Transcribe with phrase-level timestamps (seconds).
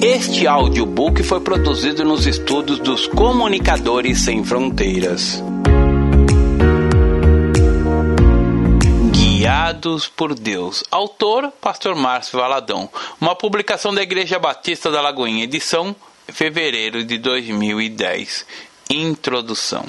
[0.00, 5.42] Este audiobook foi produzido nos estúdios dos Comunicadores Sem Fronteiras.
[9.10, 10.84] Guiados por Deus.
[10.88, 12.88] Autor: Pastor Márcio Valadão.
[13.20, 15.96] Uma publicação da Igreja Batista da Lagoinha, edição
[16.28, 18.46] fevereiro de 2010.
[18.90, 19.84] Introdução.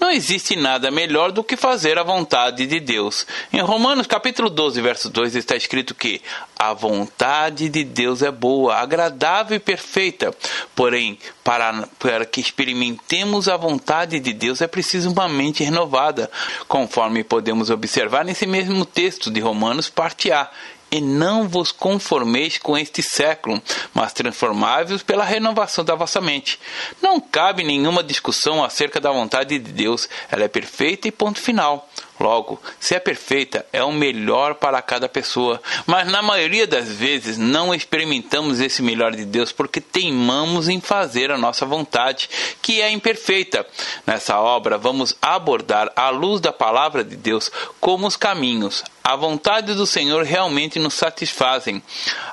[0.00, 3.26] Não existe nada melhor do que fazer a vontade de Deus.
[3.52, 6.20] Em Romanos capítulo 12, verso 2 está escrito que
[6.58, 10.34] a vontade de Deus é boa, agradável e perfeita.
[10.74, 16.30] Porém, para, para que experimentemos a vontade de Deus é preciso uma mente renovada,
[16.66, 20.50] conforme podemos observar nesse mesmo texto de Romanos, parte A
[20.90, 23.62] e não vos conformeis com este século,
[23.94, 26.58] mas transformai-vos pela renovação da vossa mente.
[27.00, 31.88] Não cabe nenhuma discussão acerca da vontade de Deus, ela é perfeita e ponto final.
[32.20, 35.58] Logo, se é perfeita, é o melhor para cada pessoa.
[35.86, 41.30] Mas na maioria das vezes não experimentamos esse melhor de Deus porque teimamos em fazer
[41.30, 42.28] a nossa vontade,
[42.60, 43.66] que é imperfeita.
[44.06, 49.74] Nessa obra, vamos abordar, à luz da palavra de Deus, como os caminhos, a vontade
[49.74, 51.82] do Senhor realmente nos satisfazem.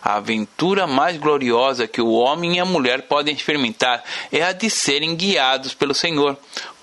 [0.01, 4.69] A aventura mais gloriosa que o homem e a mulher podem experimentar é a de
[4.69, 6.37] serem guiados pelo Senhor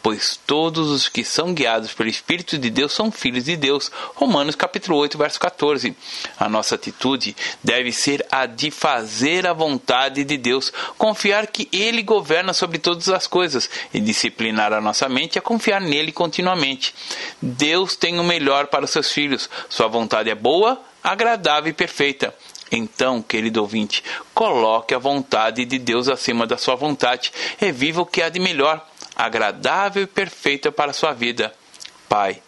[0.05, 3.91] pois todos os que são guiados pelo Espírito de Deus são filhos de Deus.
[4.15, 5.97] Romanos capítulo 8, verso 14.
[6.39, 12.03] A nossa atitude deve ser a de fazer a vontade de Deus, confiar que ele
[12.03, 16.95] governa sobre todas as coisas e disciplinar a nossa mente a confiar nele continuamente.
[17.41, 19.49] Deus tem o melhor para os seus filhos.
[19.71, 22.35] Sua vontade é boa, agradável e perfeita.
[22.71, 28.07] Então, querido ouvinte, coloque a vontade de Deus acima da sua vontade e viva o
[28.07, 28.85] que há de melhor
[29.17, 31.55] agradável e perfeita para a sua vida.
[32.09, 32.43] Pai,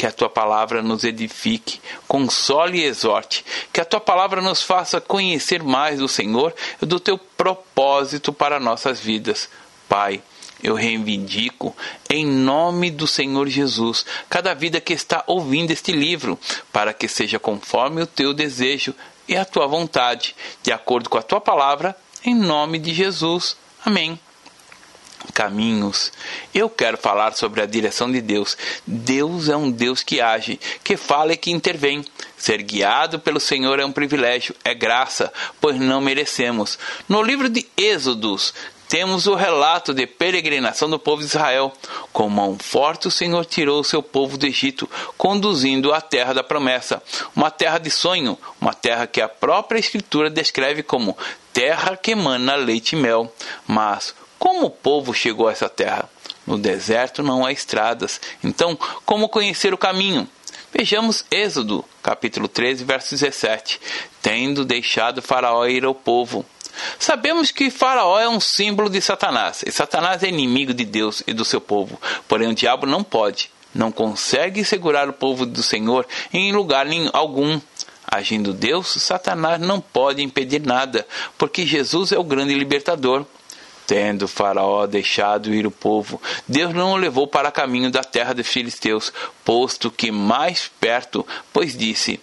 [0.00, 4.98] que a tua palavra nos edifique, console e exorte, que a tua palavra nos faça
[4.98, 9.50] conhecer mais do Senhor e do teu propósito para nossas vidas.
[9.88, 10.22] Pai,
[10.62, 11.76] eu reivindico,
[12.08, 16.38] em nome do Senhor Jesus, cada vida que está ouvindo este livro,
[16.72, 18.94] para que seja conforme o teu desejo
[19.28, 21.94] e a tua vontade, de acordo com a tua palavra,
[22.24, 23.54] em nome de Jesus.
[23.84, 24.18] Amém
[25.34, 26.12] caminhos.
[26.54, 28.56] Eu quero falar sobre a direção de Deus.
[28.86, 32.04] Deus é um Deus que age, que fala e que intervém.
[32.36, 36.78] Ser guiado pelo Senhor é um privilégio, é graça, pois não merecemos.
[37.08, 38.54] No livro de Êxodos,
[38.90, 41.72] temos o relato de peregrinação do povo de Israel.
[42.12, 46.42] Com mão forte, o Senhor tirou o seu povo do Egito, conduzindo à terra da
[46.42, 47.00] promessa,
[47.34, 51.16] uma terra de sonho, uma terra que a própria Escritura descreve como
[51.52, 53.32] terra que emana leite e mel.
[53.64, 56.10] Mas como o povo chegou a essa terra?
[56.44, 58.20] No deserto não há estradas.
[58.42, 60.28] Então, como conhecer o caminho?
[60.74, 63.80] Vejamos Êxodo, capítulo 13, verso 17.
[64.20, 66.44] Tendo deixado Faraó ir ao povo.
[66.98, 71.32] Sabemos que Faraó é um símbolo de Satanás, e Satanás é inimigo de Deus e
[71.32, 72.00] do seu povo.
[72.28, 77.60] Porém, o diabo não pode, não consegue segurar o povo do Senhor em lugar algum.
[78.12, 81.06] Agindo Deus, Satanás não pode impedir nada,
[81.38, 83.24] porque Jesus é o grande libertador.
[83.86, 88.46] Tendo Faraó deixado ir o povo, Deus não o levou para caminho da terra dos
[88.46, 89.12] filisteus,
[89.44, 92.20] posto que mais perto, pois disse: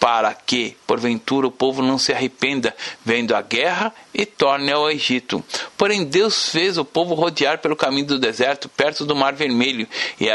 [0.00, 2.74] para que, porventura, o povo não se arrependa,
[3.04, 5.44] vendo a guerra e torne ao Egito.
[5.76, 9.86] Porém, Deus fez o povo rodear pelo caminho do deserto, perto do Mar Vermelho,
[10.18, 10.28] e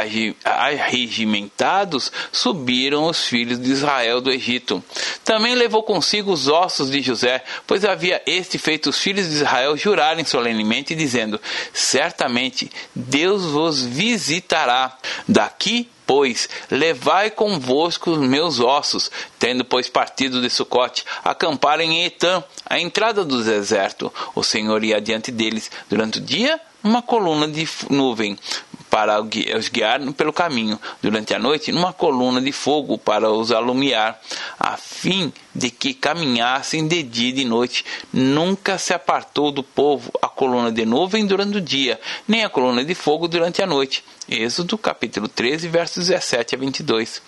[0.45, 4.83] arregimentados subiram os filhos de Israel do Egito.
[5.23, 9.75] Também levou consigo os ossos de José, pois havia este feito os filhos de Israel
[9.75, 11.41] jurarem solenemente, dizendo:
[11.73, 14.95] Certamente Deus vos visitará.
[15.27, 22.43] Daqui pois, levai convosco os meus ossos, tendo, pois, partido de Sucote, acamparem em Etã,
[22.65, 24.11] à entrada do deserto.
[24.33, 28.37] O Senhor ia diante deles durante o dia, uma coluna de nuvem,
[28.95, 34.17] para os guiar pelo caminho, durante a noite, numa coluna de fogo para os alumiar,
[34.57, 37.83] a fim de que caminhassem de dia e de noite.
[38.13, 42.85] Nunca se apartou do povo a coluna de nuvem durante o dia, nem a coluna
[42.85, 44.01] de fogo durante a noite.
[44.29, 47.21] Êxodo capítulo 13, versos 17 a 22.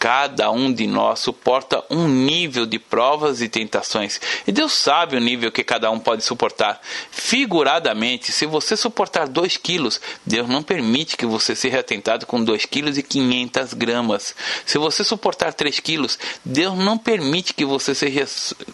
[0.00, 5.20] Cada um de nós suporta um nível de provas e tentações, e Deus sabe o
[5.20, 6.80] nível que cada um pode suportar.
[7.10, 12.64] Figuradamente, se você suportar 2 quilos, Deus não permite que você seja tentado com 2
[12.64, 14.34] quilos e 500 gramas.
[14.64, 18.26] Se você suportar 3 quilos, Deus não permite que você seja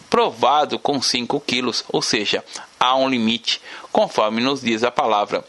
[0.09, 2.41] provado com 5 quilos, ou seja,
[2.79, 3.59] há um limite.
[3.97, 5.43] Conforme nos diz a palavra.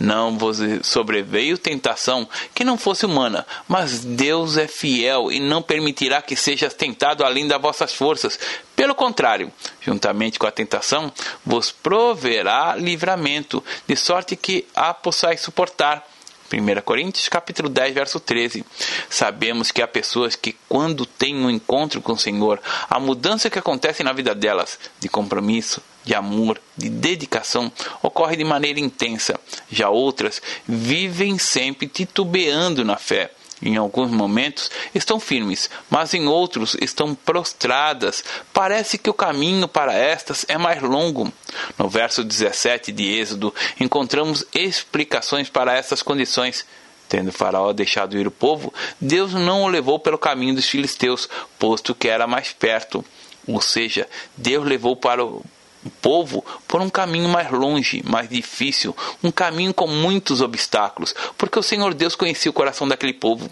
[0.00, 6.20] Não vos sobreveio tentação que não fosse humana, mas Deus é fiel e não permitirá
[6.20, 8.36] que sejas tentado além das vossas forças.
[8.74, 11.12] Pelo contrário, juntamente com a tentação,
[11.46, 16.04] vos proverá livramento, de sorte que a possais suportar.
[16.52, 18.64] 1 Coríntios capítulo 10, verso 13.
[19.08, 23.58] Sabemos que há pessoas que quando têm um encontro com o Senhor, a mudança que
[23.60, 27.72] acontece na vida delas, de compromisso, de amor, de dedicação,
[28.02, 29.38] ocorre de maneira intensa.
[29.70, 33.30] Já outras vivem sempre titubeando na fé.
[33.62, 38.22] Em alguns momentos estão firmes, mas em outros estão prostradas.
[38.52, 41.32] Parece que o caminho para estas é mais longo.
[41.78, 46.66] No verso 17 de Êxodo, encontramos explicações para essas condições.
[47.08, 51.28] Tendo Faraó deixado ir o povo, Deus não o levou pelo caminho dos filisteus,
[51.58, 53.04] posto que era mais perto.
[53.46, 55.44] Ou seja, Deus levou para o,
[55.84, 61.58] o povo por um caminho mais longe, mais difícil, um caminho com muitos obstáculos, porque
[61.58, 63.48] o Senhor Deus conhecia o coração daquele povo.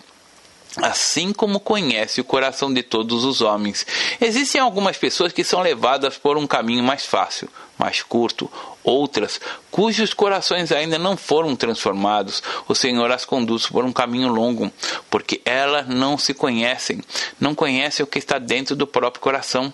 [0.79, 3.87] Assim como conhece o coração de todos os homens.
[4.19, 7.47] Existem algumas pessoas que são levadas por um caminho mais fácil,
[7.79, 8.51] mais curto,
[8.83, 9.39] outras
[9.71, 12.43] cujos corações ainda não foram transformados.
[12.67, 14.73] O Senhor as conduz por um caminho longo,
[15.11, 17.03] porque elas não se conhecem,
[17.39, 19.71] não conhecem o que está dentro do próprio coração.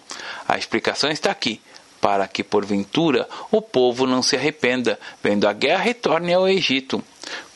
[0.49, 1.61] A explicação está aqui
[2.01, 7.03] para que, porventura, o povo não se arrependa, vendo a guerra, retorne ao Egito.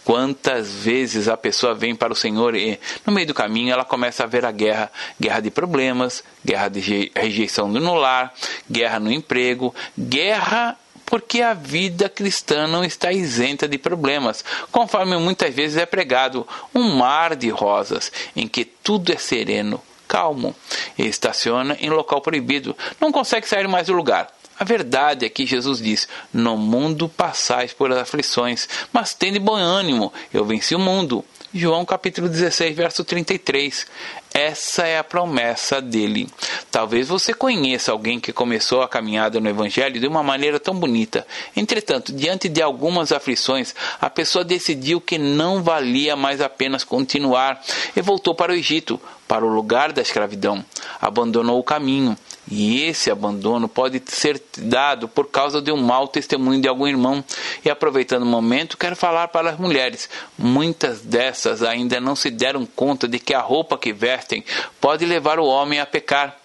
[0.04, 4.24] Quantas vezes a pessoa vem para o Senhor e, no meio do caminho, ela começa
[4.24, 4.90] a ver a guerra,
[5.20, 8.34] guerra de problemas, guerra de rejeição no lar,
[8.68, 10.76] guerra no emprego, guerra
[11.12, 16.96] porque a vida cristã não está isenta de problemas, conforme muitas vezes é pregado, um
[16.96, 19.78] mar de rosas, em que tudo é sereno,
[20.12, 20.54] calmo,
[20.98, 24.28] e estaciona em local proibido, não consegue sair mais do lugar.
[24.60, 30.12] A verdade é que Jesus diz: No mundo passais por aflições, mas tende bom ânimo,
[30.30, 31.24] eu venci o mundo.
[31.54, 33.86] João capítulo 16, verso 33.
[34.32, 36.26] Essa é a promessa dele.
[36.70, 41.26] Talvez você conheça alguém que começou a caminhada no Evangelho de uma maneira tão bonita.
[41.54, 47.60] Entretanto, diante de algumas aflições, a pessoa decidiu que não valia mais apenas continuar
[47.94, 50.64] e voltou para o Egito, para o lugar da escravidão.
[51.02, 52.16] Abandonou o caminho.
[52.50, 57.24] E esse abandono pode ser dado por causa de um mau testemunho de algum irmão.
[57.64, 60.10] E aproveitando o momento, quero falar para as mulheres.
[60.36, 64.44] Muitas dessas ainda não se deram conta de que a roupa que vestem
[64.80, 66.36] pode levar o homem a pecar.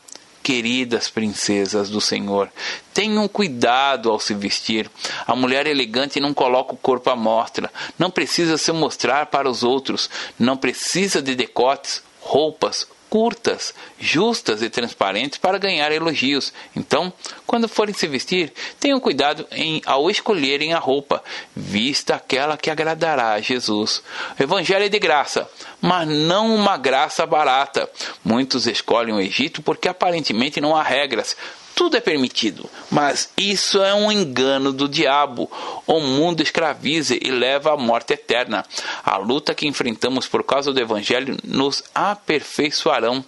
[0.44, 2.50] Queridas princesas do Senhor,
[2.94, 4.90] tenham cuidado ao se vestir.
[5.26, 9.62] A mulher elegante não coloca o corpo à mostra, não precisa se mostrar para os
[9.62, 10.10] outros,
[10.40, 16.54] não precisa de decotes, roupas, curtas, justas e transparentes para ganhar elogios.
[16.76, 17.12] Então,
[17.46, 21.24] quando forem se vestir, tenham cuidado em ao escolherem a roupa,
[21.56, 24.02] vista aquela que agradará a Jesus.
[24.40, 25.50] O evangelho é de graça,
[25.82, 27.90] mas não uma graça barata.
[28.24, 31.36] Muitos escolhem o Egito porque aparentemente não há regras,
[31.78, 35.48] tudo é permitido, mas isso é um engano do diabo.
[35.86, 38.66] O mundo escraviza e leva à morte eterna.
[39.06, 43.24] A luta que enfrentamos por causa do Evangelho nos aperfeiçoarão.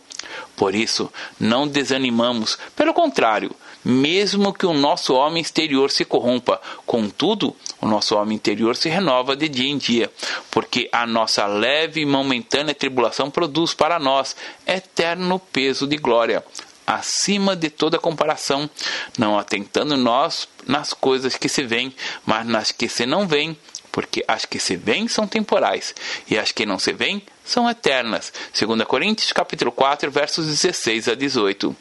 [0.55, 3.51] Por isso, não desanimamos, pelo contrário,
[3.85, 9.35] mesmo que o nosso homem exterior se corrompa, contudo, o nosso homem interior se renova
[9.35, 10.11] de dia em dia,
[10.49, 14.35] porque a nossa leve e momentânea tribulação produz para nós
[14.65, 16.43] eterno peso de glória
[16.89, 18.67] acima de toda comparação,
[19.15, 21.93] não atentando nós nas coisas que se veem,
[22.25, 23.55] mas nas que se não veem,
[23.91, 25.93] porque as que se veem são temporais
[26.27, 28.33] e as que não se veem são eternas.
[28.59, 31.75] 2 Coríntios capítulo 4, versos 16 a 18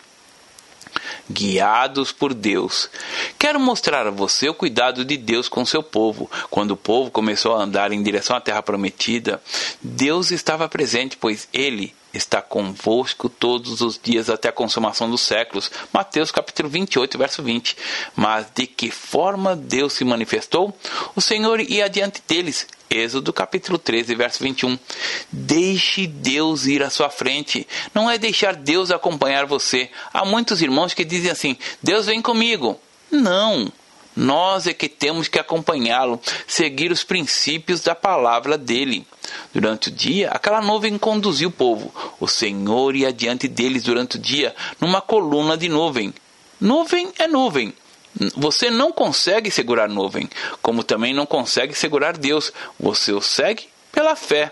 [1.30, 2.90] guiados por Deus.
[3.38, 6.30] Quero mostrar a você o cuidado de Deus com seu povo.
[6.50, 9.40] Quando o povo começou a andar em direção à terra prometida,
[9.82, 15.70] Deus estava presente, pois ele está convosco todos os dias até a consumação dos séculos.
[15.92, 17.76] Mateus capítulo 28, verso 20.
[18.16, 20.76] Mas de que forma Deus se manifestou?
[21.14, 22.66] O Senhor ia adiante deles.
[22.90, 24.78] Êxodo capítulo 13, verso 21.
[25.30, 27.68] Deixe Deus ir à sua frente.
[27.94, 29.90] Não é deixar Deus acompanhar você.
[30.12, 32.80] Há muitos irmãos que dizem assim: Deus vem comigo.
[33.10, 33.70] Não.
[34.18, 39.06] Nós é que temos que acompanhá-lo, seguir os princípios da palavra dele.
[39.54, 41.94] Durante o dia, aquela nuvem conduziu o povo.
[42.18, 46.12] O Senhor ia diante deles durante o dia, numa coluna de nuvem.
[46.60, 47.72] Nuvem é nuvem.
[48.34, 50.28] Você não consegue segurar nuvem,
[50.60, 52.52] como também não consegue segurar Deus.
[52.80, 54.50] Você o segue pela fé.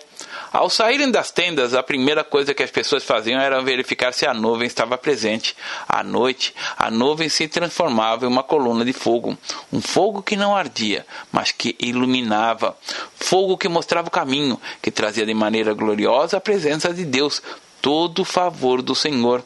[0.53, 4.33] Ao saírem das tendas, a primeira coisa que as pessoas faziam era verificar se a
[4.33, 5.57] nuvem estava presente.
[5.89, 9.37] À noite, a nuvem se transformava em uma coluna de fogo,
[9.73, 12.77] um fogo que não ardia, mas que iluminava,
[13.17, 17.43] fogo que mostrava o caminho, que trazia de maneira gloriosa a presença de Deus,
[17.83, 19.45] todo o favor do Senhor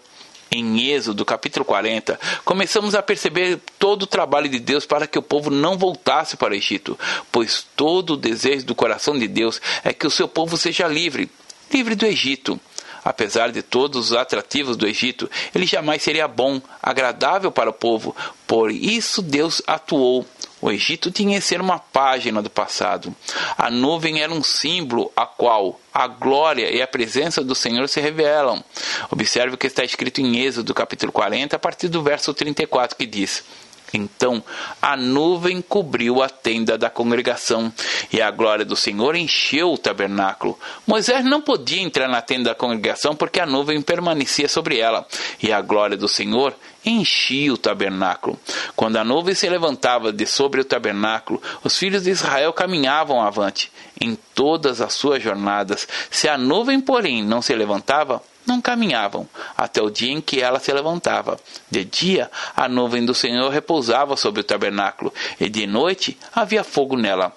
[0.50, 5.22] em Êxodo capítulo 40, começamos a perceber todo o trabalho de Deus para que o
[5.22, 6.98] povo não voltasse para o Egito,
[7.30, 11.30] pois todo o desejo do coração de Deus é que o seu povo seja livre,
[11.72, 12.58] livre do Egito.
[13.02, 18.14] Apesar de todos os atrativos do Egito, ele jamais seria bom, agradável para o povo.
[18.46, 20.26] Por isso Deus atuou
[20.60, 23.14] o Egito tinha que ser uma página do passado.
[23.56, 28.00] A nuvem era um símbolo a qual a glória e a presença do Senhor se
[28.00, 28.62] revelam.
[29.10, 33.06] Observe o que está escrito em Êxodo capítulo 40, a partir do verso 34, que
[33.06, 33.42] diz:
[33.92, 34.42] então
[34.80, 37.72] a nuvem cobriu a tenda da congregação,
[38.12, 40.58] e a glória do Senhor encheu o tabernáculo.
[40.86, 45.06] Moisés não podia entrar na tenda da congregação porque a nuvem permanecia sobre ela,
[45.42, 46.54] e a glória do Senhor
[46.84, 48.38] enchia o tabernáculo.
[48.74, 53.70] Quando a nuvem se levantava de sobre o tabernáculo, os filhos de Israel caminhavam avante
[54.00, 55.86] em todas as suas jornadas.
[56.10, 60.58] Se a nuvem, porém, não se levantava, não caminhavam, até o dia em que ela
[60.58, 61.38] se levantava.
[61.70, 66.96] De dia, a nuvem do Senhor repousava sobre o tabernáculo, e de noite havia fogo
[66.96, 67.32] nela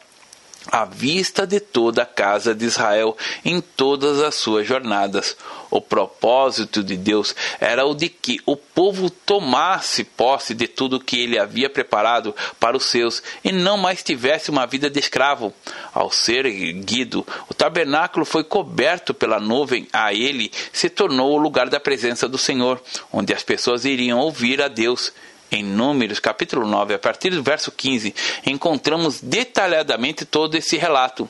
[0.72, 5.36] à vista de toda a casa de Israel em todas as suas jornadas.
[5.70, 11.20] O propósito de Deus era o de que o povo tomasse posse de tudo que
[11.20, 15.54] ele havia preparado para os seus e não mais tivesse uma vida de escravo.
[15.94, 21.70] Ao ser erguido, o tabernáculo foi coberto pela nuvem, a ele se tornou o lugar
[21.70, 25.12] da presença do Senhor, onde as pessoas iriam ouvir a Deus
[25.54, 28.14] em Números, capítulo 9, a partir do verso 15,
[28.46, 31.30] encontramos detalhadamente todo esse relato.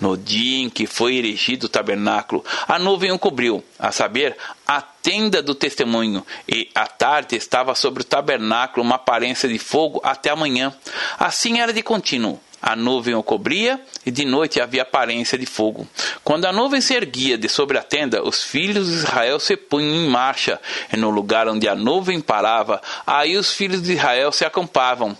[0.00, 4.82] No dia em que foi erigido o tabernáculo, a nuvem o cobriu, a saber, a
[4.82, 10.30] tenda do testemunho, e à tarde estava sobre o tabernáculo uma aparência de fogo até
[10.30, 10.74] amanhã.
[11.18, 12.40] Assim era de contínuo.
[12.62, 15.86] A nuvem o cobria e de noite havia aparência de fogo.
[16.22, 19.96] Quando a nuvem se erguia de sobre a tenda, os filhos de Israel se punham
[19.96, 20.60] em marcha,
[20.92, 25.16] e no lugar onde a nuvem parava, aí os filhos de Israel se acampavam.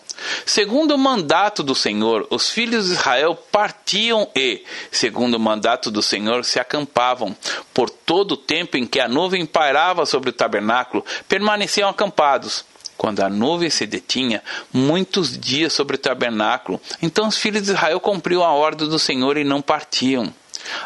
[0.47, 6.01] Segundo o mandato do Senhor, os filhos de Israel partiam e, segundo o mandato do
[6.01, 7.37] Senhor, se acampavam.
[7.75, 12.65] Por todo o tempo em que a nuvem pairava sobre o tabernáculo, permaneciam acampados
[13.03, 14.41] quando a nuvem se detinha
[14.73, 16.81] muitos dias sobre o tabernáculo.
[17.03, 20.33] Então os filhos de Israel cumpriam a ordem do Senhor e não partiam.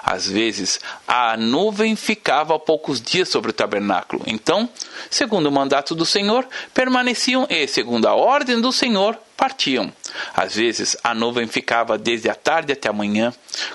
[0.03, 4.23] Às vezes, a nuvem ficava poucos dias sobre o tabernáculo.
[4.27, 4.67] Então,
[5.11, 9.93] segundo o mandato do Senhor, permaneciam e, segundo a ordem do Senhor, partiam.
[10.35, 13.31] Às vezes, a nuvem ficava desde a tarde até a manhã.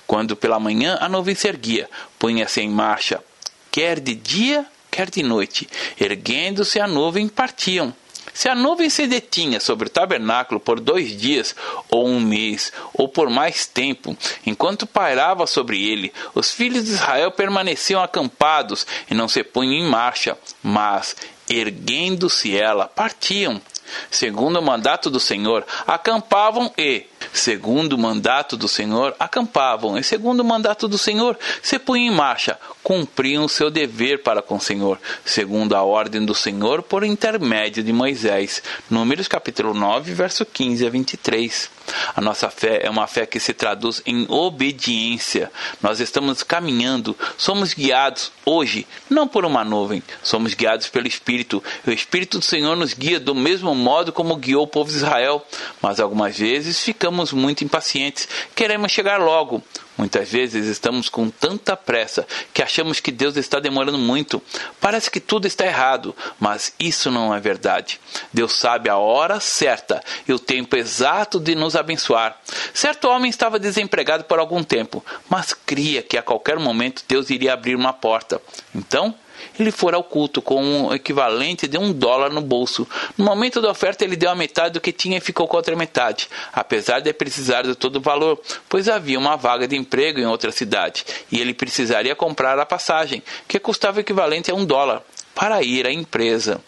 [0.08, 3.24] Quando pela manhã a nuvem se erguia, punha-se em marcha,
[3.70, 5.70] quer de dia, quer de noite.
[6.00, 7.94] Erguendo-se a nuvem, partiam.
[8.34, 11.56] Se a nuvem se detinha sobre o tabernáculo por dois dias,
[11.90, 17.32] ou um mês, ou por mais tempo, enquanto pairava sobre ele, os filhos de Israel
[17.32, 21.16] permaneciam acampados e não se punham em marcha, mas,
[21.50, 23.62] erguendo-se ela, partiam.
[24.10, 30.40] Segundo o mandato do Senhor, acampavam e, segundo o mandato do Senhor, acampavam, e segundo
[30.40, 34.62] o mandato do Senhor, se punham em marcha, cumpriam o seu dever para com o
[34.62, 38.62] Senhor, segundo a ordem do Senhor por intermédio de Moisés.
[38.90, 41.70] Números capítulo 9, verso 15 a 23.
[42.16, 45.52] A nossa fé é uma fé que se traduz em obediência.
[45.82, 51.64] Nós estamos caminhando, somos guiados hoje, não por uma nuvem, somos guiados pelo Espírito.
[51.86, 55.46] O Espírito do Senhor nos guia do mesmo modo como guiou o povo de Israel,
[55.82, 59.64] mas algumas vezes ficamos muito impacientes, queremos chegar logo.
[60.02, 64.42] Muitas vezes estamos com tanta pressa que achamos que Deus está demorando muito.
[64.80, 68.00] Parece que tudo está errado, mas isso não é verdade.
[68.34, 72.36] Deus sabe a hora certa e o tempo exato de nos abençoar.
[72.74, 77.54] Certo homem estava desempregado por algum tempo, mas cria que a qualquer momento Deus iria
[77.54, 78.42] abrir uma porta.
[78.74, 79.14] Então,
[79.60, 82.88] ele for ao culto com um equivalente de um dólar no bolso.
[83.18, 85.60] No momento da oferta, ele deu a metade do que tinha e ficou com a
[85.60, 90.20] outra metade, apesar de precisar de todo o valor, pois havia uma vaga de emprego
[90.20, 94.66] em outra cidade e ele precisaria comprar a passagem, que custava o equivalente a um
[94.66, 95.02] dólar,
[95.34, 96.62] para ir à empresa.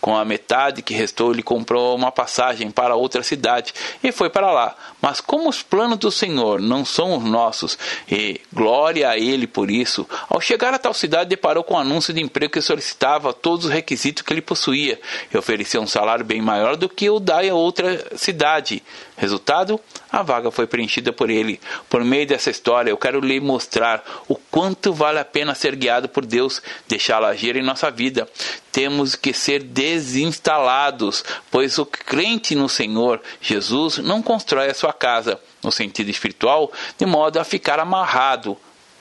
[0.00, 4.52] Com a metade que restou, ele comprou uma passagem para outra cidade e foi para
[4.52, 4.76] lá.
[5.00, 7.78] Mas como os planos do Senhor não são os nossos,
[8.10, 12.12] e glória a ele por isso, ao chegar a tal cidade, deparou com um anúncio
[12.12, 15.00] de emprego que solicitava todos os requisitos que ele possuía
[15.32, 18.82] e oferecia um salário bem maior do que o da outra cidade.
[19.16, 19.80] Resultado?
[20.10, 21.60] a vaga foi preenchida por ele.
[21.88, 26.08] Por meio dessa história, eu quero lhe mostrar o quanto vale a pena ser guiado
[26.08, 28.28] por Deus, deixá-lo agir em nossa vida.
[28.72, 35.40] Temos que ser desinstalados, pois o crente no Senhor Jesus não constrói a sua casa,
[35.62, 38.56] no sentido espiritual, de modo a ficar amarrado,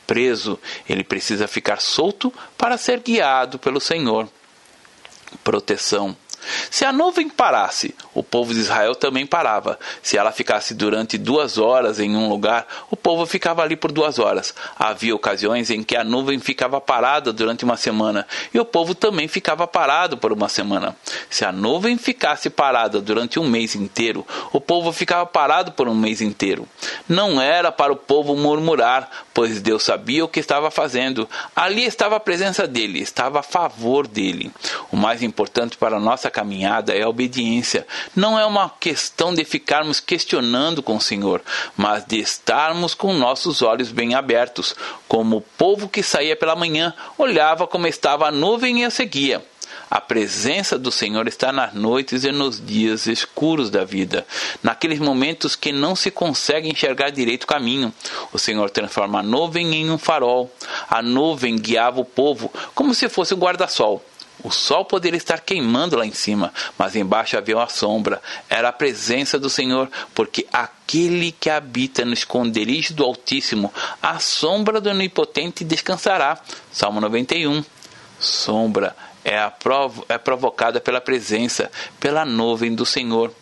[0.06, 0.60] preso.
[0.88, 4.30] Ele precisa ficar solto para ser guiado pelo Senhor.
[5.44, 6.16] Proteção.
[6.70, 9.80] Se a nuvem parasse, o povo de Israel também parava.
[10.02, 14.20] Se ela ficasse durante duas horas em um lugar, o povo ficava ali por duas
[14.20, 14.54] horas.
[14.78, 19.28] Havia ocasiões em que a nuvem ficava parada durante uma semana e o povo também
[19.28, 20.96] ficava parado por uma semana.
[21.30, 25.96] Se a nuvem ficasse parada durante um mês inteiro, o povo ficava parado por um
[25.96, 26.68] mês inteiro.
[27.08, 31.30] Não era para o povo murmurar, pois Deus sabia o que estava fazendo.
[31.56, 34.52] Ali estava a presença dele, estava a favor dele.
[34.92, 37.86] O mais importante para nossa caminhada é a obediência.
[38.16, 41.42] Não é uma questão de ficarmos questionando com o Senhor,
[41.76, 44.76] mas de estarmos com nossos olhos bem abertos,
[45.08, 49.44] como o povo que saía pela manhã olhava como estava a nuvem e a seguia.
[49.90, 54.28] A presença do Senhor está nas noites e nos dias escuros da vida,
[54.62, 57.94] naqueles momentos que não se consegue enxergar direito o caminho.
[58.34, 60.52] O Senhor transforma a nuvem em um farol.
[60.90, 64.04] A nuvem guiava o povo como se fosse um guarda-sol.
[64.44, 68.22] O sol poderia estar queimando lá em cima, mas embaixo havia uma sombra.
[68.50, 74.80] Era a presença do Senhor, porque aquele que habita no esconderijo do Altíssimo, a sombra
[74.80, 76.40] do Onipotente descansará.
[76.72, 77.64] Salmo 91.
[78.20, 78.96] Sombra
[79.28, 83.34] é, provo é provocada pela presença, pela nuvem do Senhor.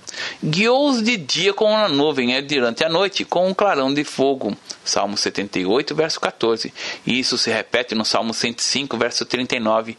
[0.43, 4.57] Guiou-os de dia com a nuvem, e durante a noite com um clarão de fogo.
[4.83, 6.73] Salmo 78, verso 14.
[7.05, 9.95] E isso se repete no Salmo 105, verso 39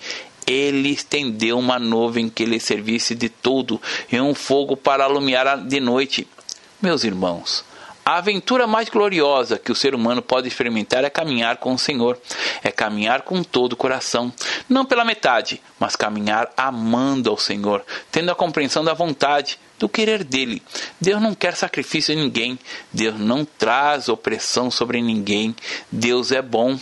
[0.47, 5.81] ele estendeu uma nuvem que lhe servisse de todo e um fogo para alumiar de
[5.81, 6.29] noite.
[6.81, 7.65] Meus irmãos,
[8.05, 12.17] a aventura mais gloriosa que o ser humano pode experimentar é caminhar com o Senhor,
[12.63, 14.33] é caminhar com todo o coração,
[14.69, 20.23] não pela metade, mas caminhar amando ao Senhor, tendo a compreensão da vontade, do querer
[20.23, 20.63] dele.
[21.01, 22.57] Deus não quer sacrifício de ninguém,
[22.93, 25.57] Deus não traz opressão sobre ninguém,
[25.91, 26.79] Deus é bom.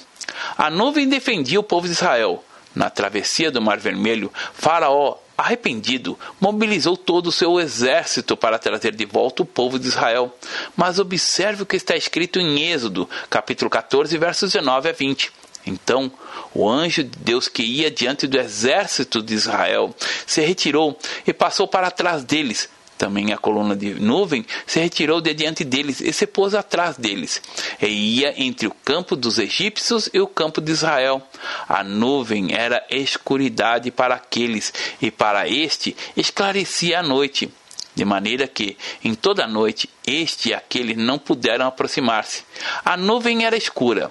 [0.59, 2.45] A nuvem defendia o povo de Israel
[2.75, 9.05] na travessia do Mar Vermelho, Faraó, arrependido, mobilizou todo o seu exército para trazer de
[9.05, 10.35] volta o povo de Israel.
[10.77, 15.33] Mas observe o que está escrito em Êxodo, capítulo 14, versos 19 a 20.
[15.67, 16.13] Então,
[16.53, 19.95] o anjo de Deus que ia diante do exército de Israel
[20.27, 25.35] se retirou e passou para trás deles, também a coluna de nuvem se retirou de
[25.35, 27.43] diante deles e se pôs atrás deles,
[27.81, 31.23] e ia entre o campo dos egípcios e o campo de Israel.
[31.69, 37.53] A nuvem era escuridade para aqueles, e para este esclarecia a noite,
[37.95, 42.43] de maneira que, em toda a noite, este e aquele não puderam aproximar-se.
[42.85, 44.11] A nuvem era escura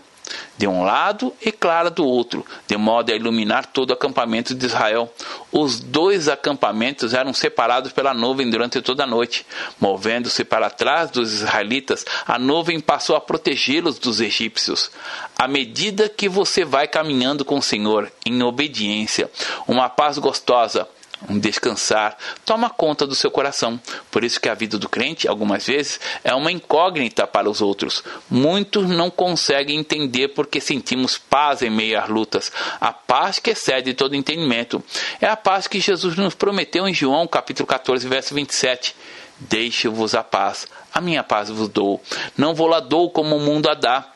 [0.58, 4.66] de um lado e clara do outro, de modo a iluminar todo o acampamento de
[4.66, 5.12] Israel.
[5.52, 9.46] Os dois acampamentos eram separados pela nuvem durante toda a noite.
[9.80, 14.92] Movendo-se para trás dos israelitas, a nuvem passou a protegê-los dos egípcios.
[15.38, 19.30] À medida que você vai caminhando com o Senhor em obediência,
[19.68, 20.88] uma paz gostosa,
[21.30, 23.80] um descansar, toma conta do seu coração.
[24.12, 28.04] Por isso que a vida do crente, algumas vezes, é uma incógnita para os outros.
[28.30, 32.52] Muitos não conseguem entender porque sentimos paz em meio às lutas.
[32.80, 34.84] A paz que excede todo entendimento.
[35.22, 38.96] É a paz que Jesus nos prometeu em João, capítulo 14, verso 27.
[39.40, 42.02] Deixe-vos a paz, a minha paz vos dou.
[42.38, 44.10] Não vou lá dou como o mundo a dá.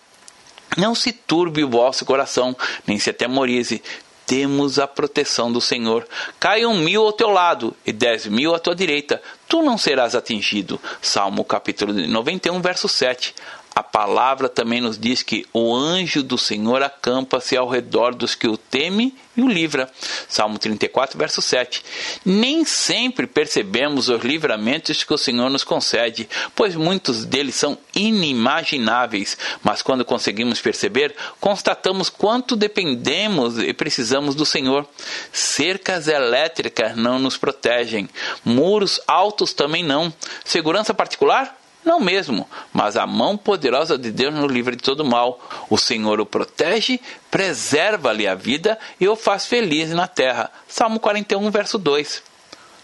[0.76, 3.82] Não se turbe o vosso coração, nem se atemorize
[4.28, 6.06] temos a proteção do Senhor.
[6.38, 10.80] Caiam mil ao teu lado e dez mil à tua direita, tu não serás atingido.
[11.02, 13.34] Salmo capítulo 91, verso 7.
[13.78, 18.48] A palavra também nos diz que o anjo do Senhor acampa-se ao redor dos que
[18.48, 19.88] o temem e o livra.
[20.28, 21.84] Salmo 34, verso 7.
[22.26, 29.38] Nem sempre percebemos os livramentos que o Senhor nos concede, pois muitos deles são inimagináveis,
[29.64, 34.90] mas quando conseguimos perceber, constatamos quanto dependemos e precisamos do Senhor.
[35.32, 38.10] Cercas elétricas não nos protegem,
[38.44, 40.14] muros altos também não.
[40.44, 41.58] Segurança particular?
[41.86, 45.40] Não mesmo, mas a mão poderosa de Deus nos livra de todo mal.
[45.70, 47.00] O Senhor o protege,
[47.32, 50.52] preserva-lhe a vida e o faz feliz na terra.
[50.68, 52.22] Salmo 41, verso 2.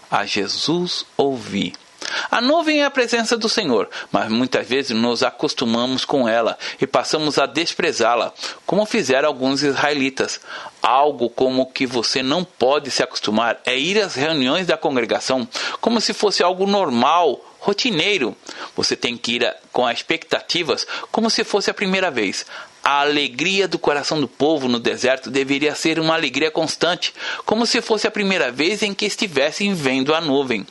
[0.10, 1.74] A Jesus ouvi.
[2.30, 6.88] A nuvem é a presença do Senhor, mas muitas vezes nos acostumamos com ela e
[6.88, 8.34] passamos a desprezá-la,
[8.66, 10.40] como fizeram alguns israelitas.
[10.82, 15.48] Algo como que você não pode se acostumar é ir às reuniões da congregação
[15.80, 18.36] como se fosse algo normal, rotineiro.
[18.76, 22.46] Você tem que ir com expectativas como se fosse a primeira vez.
[22.84, 27.14] A alegria do coração do povo no deserto deveria ser uma alegria constante,
[27.46, 30.68] como se fosse a primeira vez em que estivessem vendo a nuvem.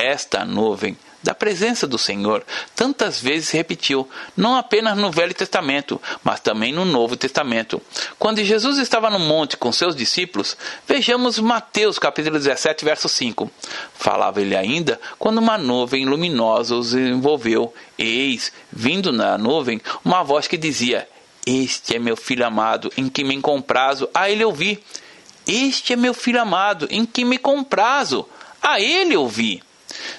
[0.00, 2.44] Esta nuvem da presença do Senhor
[2.76, 7.82] tantas vezes repetiu, não apenas no Velho Testamento, mas também no Novo Testamento.
[8.16, 10.56] Quando Jesus estava no monte com seus discípulos,
[10.86, 13.50] vejamos Mateus capítulo 17, verso 5.
[13.94, 17.74] Falava ele ainda quando uma nuvem luminosa os envolveu.
[17.98, 21.08] Eis, vindo na nuvem, uma voz que dizia:
[21.44, 24.08] Este é meu filho amado, em quem me comprazo.
[24.14, 24.80] A ele ouvi.
[25.44, 28.24] Este é meu filho amado, em quem me comprazo.
[28.62, 29.62] A ele ouvi.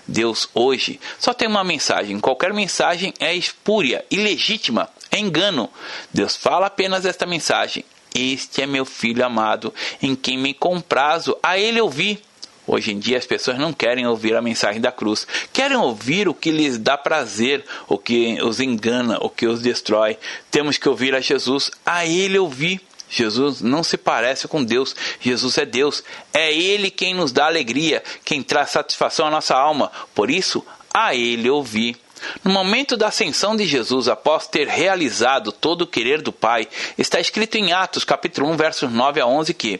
[0.08, 2.20] Deus hoje só tem uma mensagem.
[2.20, 5.70] Qualquer mensagem é espúria, ilegítima, é engano.
[6.14, 7.84] Deus fala apenas esta mensagem.
[8.14, 12.22] Este é meu filho amado, em quem me comprazo, a ele ouvi.
[12.66, 16.36] Hoje em dia as pessoas não querem ouvir a mensagem da cruz, querem ouvir o
[16.36, 20.20] que lhes dá prazer, o que os engana, o que os destrói.
[20.52, 22.80] Temos que ouvir a Jesus, a ele ouvi.
[23.10, 24.96] Jesus não se parece com Deus.
[25.20, 26.04] Jesus é Deus.
[26.34, 29.92] É Ele quem nos dá alegria, quem traz satisfação à nossa alma.
[30.14, 31.98] Por isso, a Ele ouvi.
[32.44, 36.68] No momento da ascensão de Jesus, após ter realizado todo o querer do Pai,
[36.98, 39.80] está escrito em Atos, capítulo 1, versos 9 a 11 que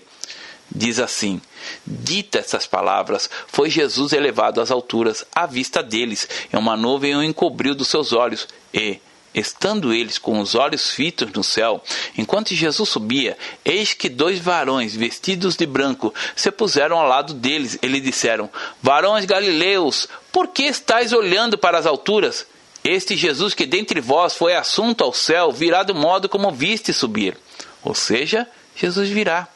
[0.74, 1.42] diz assim:
[1.86, 7.24] Dita essas palavras, foi Jesus elevado às alturas, à vista deles, e uma nuvem o
[7.24, 9.00] encobriu dos seus olhos, e
[9.34, 11.84] Estando eles com os olhos fitos no céu,
[12.18, 17.78] enquanto Jesus subia, eis que dois varões vestidos de branco se puseram ao lado deles
[17.82, 18.50] e lhe disseram:
[18.82, 22.48] Varões galileus, por que estáis olhando para as alturas?
[22.84, 27.38] Este Jesus que dentre vós foi assunto ao céu virá do modo como viste subir.
[27.84, 29.48] Ou seja, Jesus virá.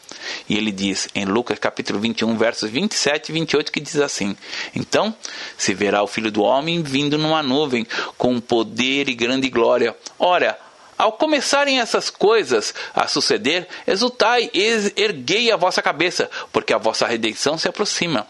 [0.47, 4.35] E ele diz em Lucas capítulo 21, versos 27 e 28, que diz assim:
[4.75, 5.13] Então
[5.57, 7.85] se verá o Filho do Homem vindo numa nuvem,
[8.17, 9.95] com poder e grande glória.
[10.17, 10.57] Ora,
[10.97, 14.49] ao começarem essas coisas a suceder, exultai
[14.95, 18.27] erguei a vossa cabeça, porque a vossa redenção se aproxima.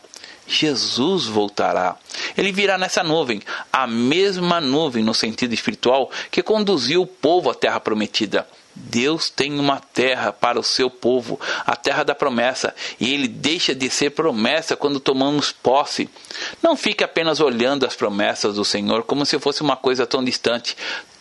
[0.47, 1.95] Jesus voltará.
[2.37, 7.55] Ele virá nessa nuvem, a mesma nuvem no sentido espiritual que conduziu o povo à
[7.55, 8.47] terra prometida.
[8.75, 13.75] Deus tem uma terra para o seu povo, a terra da promessa, e ele deixa
[13.75, 16.09] de ser promessa quando tomamos posse.
[16.61, 20.75] Não fique apenas olhando as promessas do Senhor como se fosse uma coisa tão distante.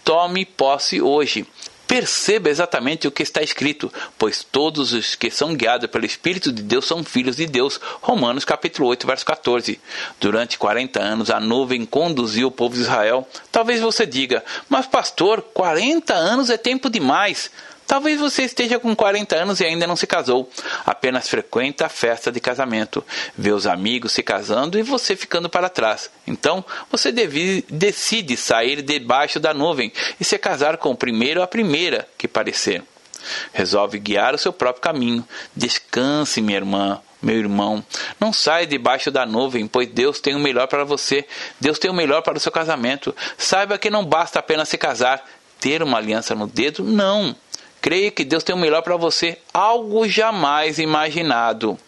[0.04, 1.46] Tome posse hoje.
[1.86, 6.62] Perceba exatamente o que está escrito, pois todos os que são guiados pelo Espírito de
[6.62, 7.78] Deus são filhos de Deus.
[8.00, 9.80] Romanos capítulo 8, verso 14.
[10.18, 13.28] Durante 40 anos a nuvem conduziu o povo de Israel.
[13.50, 17.50] Talvez você diga, mas pastor, 40 anos é tempo demais.
[17.86, 20.50] Talvez você esteja com 40 anos e ainda não se casou.
[20.86, 23.04] Apenas frequenta a festa de casamento,
[23.36, 26.10] vê os amigos se casando e você ficando para trás.
[26.26, 31.44] Então, você deve, decide sair debaixo da nuvem e se casar com o primeiro ou
[31.44, 32.82] a primeira que parecer.
[33.52, 35.26] Resolve guiar o seu próprio caminho.
[35.54, 37.84] Descanse, minha irmã, meu irmão.
[38.18, 41.24] Não saia debaixo da nuvem, pois Deus tem o melhor para você.
[41.60, 43.14] Deus tem o melhor para o seu casamento.
[43.38, 45.24] Saiba que não basta apenas se casar,
[45.60, 47.34] ter uma aliança no dedo, não.
[47.82, 51.78] Creia que Deus tem o melhor para você, algo jamais imaginado.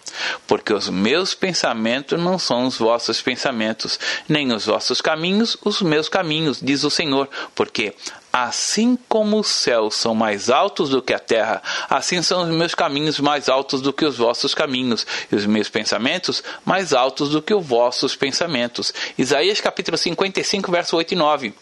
[0.46, 6.08] Porque os meus pensamentos não são os vossos pensamentos, nem os vossos caminhos os meus
[6.08, 7.28] caminhos, diz o Senhor.
[7.54, 7.94] Porque
[8.36, 12.74] Assim como os céus são mais altos do que a terra, assim são os meus
[12.74, 17.40] caminhos mais altos do que os vossos caminhos, e os meus pensamentos mais altos do
[17.40, 18.92] que os vossos pensamentos.
[19.16, 21.54] Isaías capítulo 55, verso 8 e 9.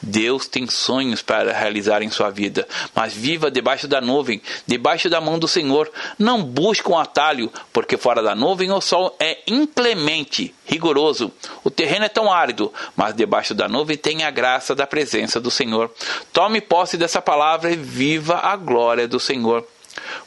[0.00, 5.20] Deus tem sonhos para realizar em sua vida, mas viva debaixo da nuvem, debaixo da
[5.20, 5.90] mão do Senhor.
[6.18, 11.32] Não busque um atalho, porque fora da nuvem o sol é inclemente, rigoroso.
[11.64, 15.50] O terreno é tão árido, mas debaixo da nuvem tem a graça da presença do
[15.50, 15.90] Senhor.
[16.32, 19.66] Tome posse dessa palavra e viva a glória do Senhor.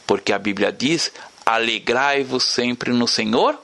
[0.06, 1.12] Porque a Bíblia diz:
[1.45, 3.60] alegrai-vos sempre no Senhor.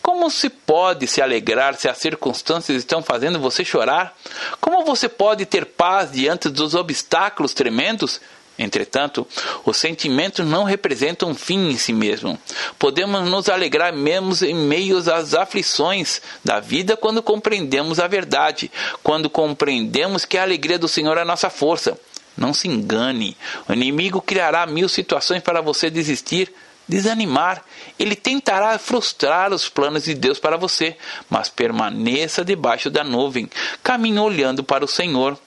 [0.00, 4.16] Como se pode se alegrar se as circunstâncias estão fazendo você chorar?
[4.60, 8.20] Como você pode ter paz diante dos obstáculos tremendos?
[8.58, 9.24] Entretanto,
[9.64, 12.36] os sentimentos não representam um fim em si mesmo.
[12.76, 18.70] Podemos nos alegrar mesmo em meio às aflições da vida quando compreendemos a verdade,
[19.02, 21.96] quando compreendemos que a alegria do Senhor é a nossa força.
[22.36, 23.36] Não se engane,
[23.68, 26.52] o inimigo criará mil situações para você desistir.
[26.88, 27.62] desanimar.
[27.98, 30.96] Ele tentará frustrar os planos de Deus para você,
[31.28, 33.48] mas permaneça debaixo da nuvem,
[33.82, 35.38] caminhe olhando para o Senhor.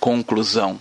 [0.00, 0.80] Conclusão.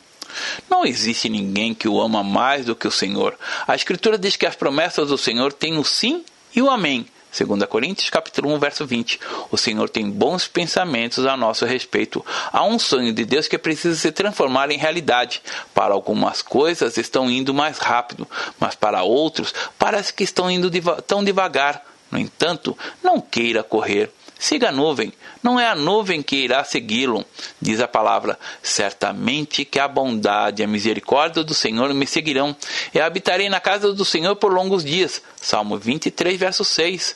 [0.70, 3.38] Não existe ninguém que o ama mais do que o Senhor.
[3.68, 6.24] A Escritura diz que as promessas do Senhor têm o sim
[6.56, 7.06] e o amém.
[7.46, 9.20] 2 Coríntios capítulo 1, verso 20.
[9.52, 12.26] O Senhor tem bons pensamentos a nosso respeito.
[12.52, 15.42] Há um sonho de Deus que precisa se transformar em realidade.
[15.74, 18.28] Para algumas coisas estão indo mais rápido,
[18.60, 20.72] mas para outros parece que estão indo
[21.06, 21.84] tão devagar.
[22.10, 24.12] No entanto, não queira correr.
[24.40, 27.26] Siga a nuvem, não é a nuvem que irá segui-lo,
[27.62, 28.38] diz a palavra.
[28.62, 32.56] Certamente que a bondade e a misericórdia do Senhor me seguirão,
[32.94, 35.22] e habitarei na casa do Senhor por longos dias.
[35.42, 37.16] Salmo 23, verso 6.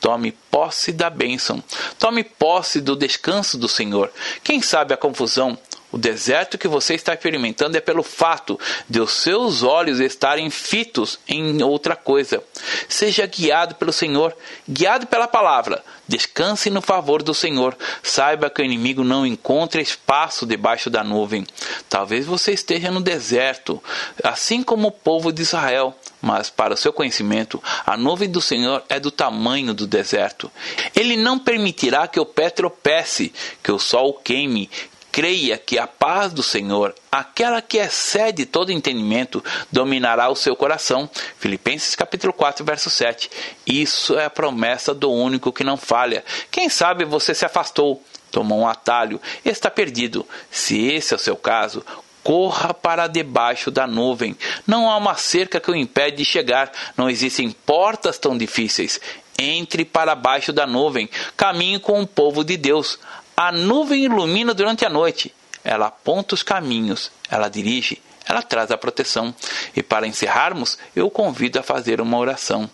[0.00, 1.62] Tome posse da bênção.
[1.98, 4.10] Tome posse do descanso do Senhor.
[4.42, 5.56] Quem sabe a confusão
[5.92, 11.18] o deserto que você está experimentando é pelo fato de os seus olhos estarem fitos
[11.28, 12.42] em outra coisa.
[12.88, 14.34] Seja guiado pelo Senhor,
[14.66, 15.84] guiado pela palavra.
[16.08, 17.76] Descanse no favor do Senhor.
[18.02, 21.46] Saiba que o inimigo não encontra espaço debaixo da nuvem.
[21.88, 23.82] Talvez você esteja no deserto,
[24.24, 25.94] assim como o povo de Israel.
[26.20, 30.50] Mas, para o seu conhecimento, a nuvem do Senhor é do tamanho do deserto.
[30.94, 34.70] Ele não permitirá que o pé tropece, que o sol queime,
[35.12, 41.08] creia que a paz do Senhor, aquela que excede todo entendimento, dominará o seu coração.
[41.38, 43.30] Filipenses capítulo 4, verso 7.
[43.66, 46.24] Isso é a promessa do único que não falha.
[46.50, 50.26] Quem sabe você se afastou, tomou um atalho, está perdido.
[50.50, 51.84] Se esse é o seu caso,
[52.24, 54.34] corra para debaixo da nuvem.
[54.66, 58.98] Não há uma cerca que o impede de chegar, não existem portas tão difíceis.
[59.38, 62.98] Entre para baixo da nuvem, caminhe com o povo de Deus.
[63.36, 65.34] A nuvem ilumina durante a noite.
[65.64, 69.34] Ela aponta os caminhos, ela dirige, ela traz a proteção.
[69.76, 72.68] E para encerrarmos, eu convido a fazer uma oração.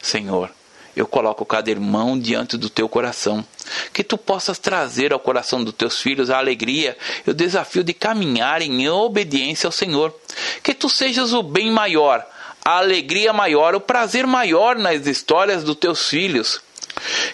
[0.00, 0.50] Senhor,
[0.94, 3.44] eu coloco cada irmão diante do teu coração.
[3.92, 7.94] Que tu possas trazer ao coração dos teus filhos a alegria e o desafio de
[7.94, 10.14] caminhar em obediência ao Senhor.
[10.62, 12.26] Que tu sejas o bem maior,
[12.64, 16.60] a alegria maior, o prazer maior nas histórias dos teus filhos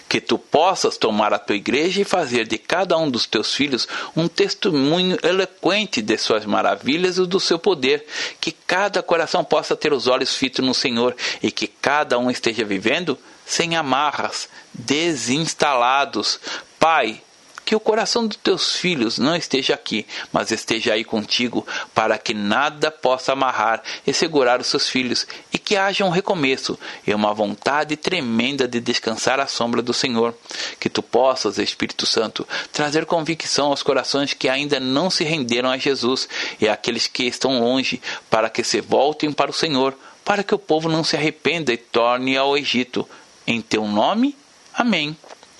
[0.07, 3.87] que tu possas tomar a tua igreja e fazer de cada um dos teus filhos
[4.15, 8.05] um testemunho eloquente de suas maravilhas e do seu poder,
[8.39, 12.63] que cada coração possa ter os olhos fitos no Senhor e que cada um esteja
[12.63, 16.39] vivendo sem amarras, desinstalados.
[16.79, 17.21] Pai,
[17.65, 22.33] que o coração dos teus filhos não esteja aqui, mas esteja aí contigo, para que
[22.33, 27.33] nada possa amarrar e segurar os seus filhos, e que haja um recomeço e uma
[27.33, 30.35] vontade tremenda de descansar à sombra do Senhor.
[30.79, 35.77] Que tu possas, Espírito Santo, trazer convicção aos corações que ainda não se renderam a
[35.77, 36.29] Jesus
[36.61, 37.99] e àqueles que estão longe,
[38.29, 41.77] para que se voltem para o Senhor, para que o povo não se arrependa e
[41.77, 43.07] torne ao Egito.
[43.47, 44.35] Em teu nome,
[44.73, 45.17] amém.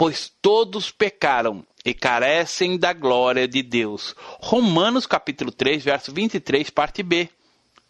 [0.00, 4.16] pois todos pecaram e carecem da glória de Deus.
[4.40, 7.28] Romanos capítulo 3, verso 23, parte B.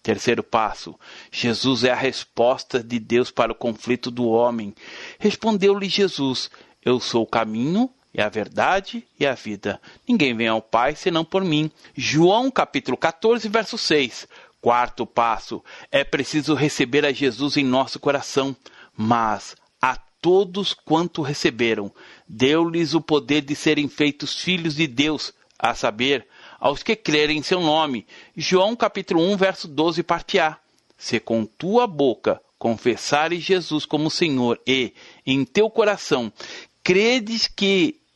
[0.03, 0.99] Terceiro passo:
[1.31, 4.75] Jesus é a resposta de Deus para o conflito do homem.
[5.21, 6.51] Respondeu-lhe Jesus:
[6.85, 9.81] Eu sou o caminho e a verdade e a vida.
[10.09, 11.71] Ninguém vem ao Pai senão por mim.
[11.95, 14.27] João capítulo 14, verso 6.
[14.61, 18.57] Quarto passo: é preciso receber a Jesus em nosso coração,
[18.97, 19.55] mas
[20.21, 21.93] todos quanto receberam,
[22.29, 26.27] deu-lhes o poder de serem feitos filhos de Deus, a saber,
[26.59, 28.07] aos que crerem em seu nome.
[28.37, 30.59] João capítulo 1, verso 12, parte A.
[30.97, 34.93] Se com tua boca confessares Jesus como Senhor e,
[35.27, 36.33] em teu coração,
[36.83, 38.00] credes que